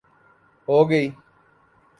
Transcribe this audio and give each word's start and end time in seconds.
ہو 0.67 0.77
گی 0.89 1.03